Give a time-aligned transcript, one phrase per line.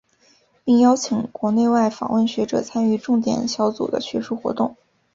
[0.65, 4.75] 并邀请国内外访问学者参与重点小组的学术活动。